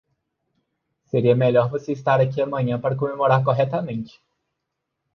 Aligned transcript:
Seria 1.11 1.35
melhor 1.35 1.69
você 1.69 1.91
estar 1.91 2.19
aqui 2.19 2.41
amanhã 2.41 2.79
para 2.81 2.95
comemorar 2.95 3.43
corretamente. 3.43 4.19